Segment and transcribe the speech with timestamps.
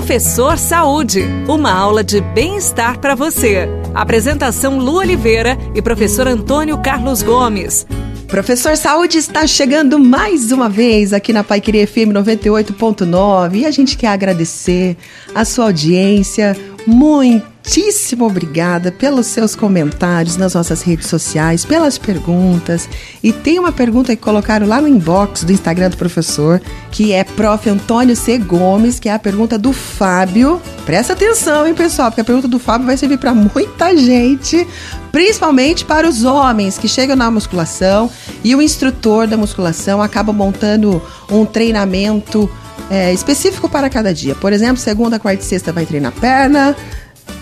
[0.00, 3.68] Professor Saúde, uma aula de bem-estar para você.
[3.94, 7.86] Apresentação Lu Oliveira e professor Antônio Carlos Gomes.
[8.26, 13.70] Professor Saúde está chegando mais uma vez aqui na Pai Querer FM 98.9 e a
[13.70, 14.96] gente quer agradecer
[15.34, 16.56] a sua audiência.
[16.92, 22.88] Muitíssimo obrigada pelos seus comentários nas nossas redes sociais, pelas perguntas.
[23.22, 27.22] E tem uma pergunta que colocaram lá no inbox do Instagram do professor, que é
[27.22, 27.70] Prof.
[27.70, 28.38] Antônio C.
[28.38, 30.60] Gomes, que é a pergunta do Fábio.
[30.84, 34.66] Presta atenção, hein, pessoal, porque a pergunta do Fábio vai servir para muita gente
[35.12, 38.08] principalmente para os homens que chegam na musculação
[38.44, 42.48] e o instrutor da musculação acaba montando um treinamento
[42.88, 44.34] é, específico para cada dia.
[44.34, 46.76] Por exemplo, segunda, quarta e sexta vai treinar perna,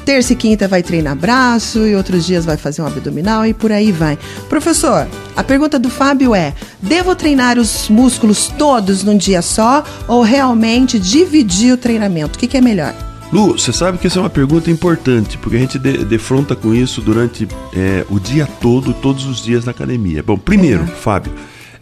[0.05, 3.71] terça e quinta vai treinar braço e outros dias vai fazer um abdominal e por
[3.71, 4.19] aí vai.
[4.49, 5.07] Professor,
[5.37, 10.99] a pergunta do Fábio é: devo treinar os músculos todos num dia só ou realmente
[10.99, 12.37] dividir o treinamento?
[12.37, 12.95] O que, que é melhor?
[13.31, 16.75] Lu, você sabe que essa é uma pergunta importante, porque a gente de, defronta com
[16.75, 20.23] isso durante é, o dia todo, todos os dias na academia.
[20.23, 20.87] Bom, primeiro, é.
[20.87, 21.33] Fábio,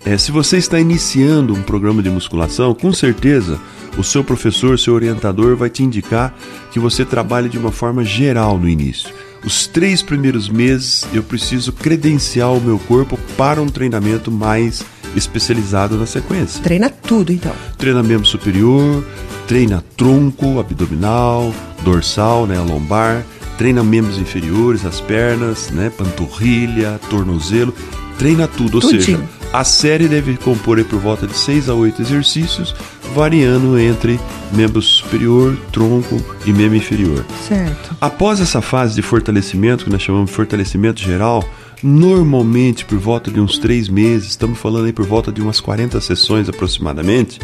[0.06, 3.60] é, se você está iniciando um programa de musculação, com certeza
[3.98, 6.32] o seu professor, seu orientador vai te indicar
[6.70, 9.12] que você trabalhe de uma forma geral no início.
[9.44, 14.84] Os três primeiros meses eu preciso credenciar o meu corpo para um treinamento mais
[15.16, 16.62] especializado na sequência.
[16.62, 17.52] Treina tudo então.
[17.76, 19.04] Treina membro superior,
[19.48, 23.24] treina tronco, abdominal, dorsal, né, lombar,
[23.58, 27.74] treina membros inferiores, as pernas, né, panturrilha, tornozelo,
[28.18, 29.02] treina tudo, ou Tudinho.
[29.02, 32.74] seja, a série deve compor por volta de 6 a 8 exercícios,
[33.14, 34.20] variando entre
[34.52, 37.24] membro superior, tronco e membro inferior.
[37.48, 37.96] Certo.
[38.00, 41.42] Após essa fase de fortalecimento, que nós chamamos de fortalecimento geral,
[41.82, 46.00] normalmente por volta de uns três meses, estamos falando aí por volta de umas 40
[46.00, 47.40] sessões aproximadamente.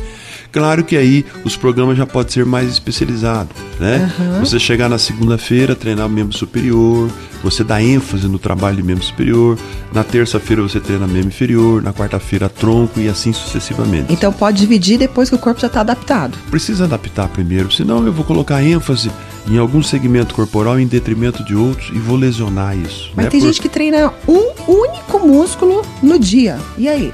[0.50, 4.12] Claro que aí os programas já podem ser mais especializados, né?
[4.19, 4.41] Uhum.
[4.41, 7.10] Você chegar na segunda-feira, treinar membro superior,
[7.42, 9.58] você dá ênfase no trabalho de membro superior,
[9.92, 14.12] na terça-feira você treina membro inferior, na quarta-feira tronco e assim sucessivamente.
[14.12, 16.37] Então pode dividir depois que o corpo já está adaptado.
[16.50, 19.10] Precisa adaptar primeiro, senão eu vou colocar ênfase
[19.48, 23.10] em algum segmento corporal em detrimento de outros e vou lesionar isso.
[23.14, 23.30] Mas né?
[23.30, 23.47] tem Por...
[23.47, 26.58] gente que treina um único músculo no dia.
[26.78, 27.12] E aí?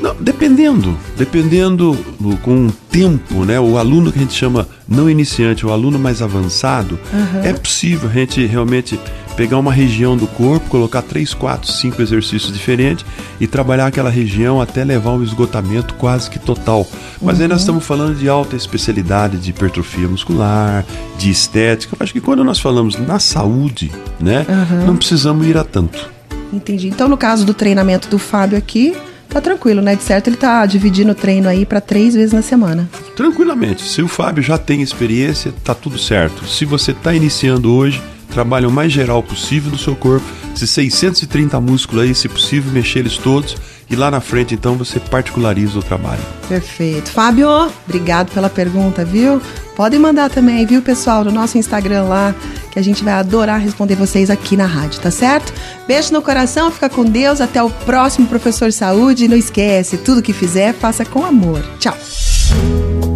[0.00, 1.96] Não, dependendo, dependendo
[2.42, 3.58] com o tempo, né?
[3.58, 7.40] O aluno que a gente chama não iniciante, o aluno mais avançado, uhum.
[7.42, 9.00] é possível a gente realmente
[9.36, 13.04] pegar uma região do corpo, colocar três, quatro, cinco exercícios diferentes
[13.38, 16.86] e trabalhar aquela região até levar um esgotamento quase que total.
[17.20, 17.42] Mas uhum.
[17.42, 17.62] aí nós uhum.
[17.62, 20.84] estamos falando de alta especialidade de hipertrofia muscular,
[21.18, 21.94] de estética.
[21.94, 24.86] Eu acho que quando nós falamos na saúde, né, uhum.
[24.86, 26.10] não precisamos ir a tanto.
[26.52, 26.88] Entendi.
[26.88, 28.96] Então, no caso do treinamento do Fábio aqui,
[29.28, 29.96] tá tranquilo, né?
[29.96, 32.88] De certo, ele tá dividindo o treino aí para três vezes na semana.
[33.14, 33.82] Tranquilamente.
[33.82, 36.46] Se o Fábio já tem experiência, tá tudo certo.
[36.46, 38.00] Se você tá iniciando hoje,
[38.36, 40.26] trabalhe o mais geral possível do seu corpo.
[40.54, 43.56] Se 630 músculos aí, se possível, mexer eles todos.
[43.88, 46.20] E lá na frente, então, você particulariza o trabalho.
[46.46, 47.08] Perfeito.
[47.10, 47.48] Fábio,
[47.88, 49.40] obrigado pela pergunta, viu?
[49.74, 52.34] Podem mandar também, viu, pessoal, no nosso Instagram lá,
[52.70, 55.54] que a gente vai adorar responder vocês aqui na rádio, tá certo?
[55.88, 59.28] Beijo no coração, fica com Deus, até o próximo Professor Saúde.
[59.28, 61.64] Não esquece, tudo que fizer, faça com amor.
[61.78, 61.96] Tchau.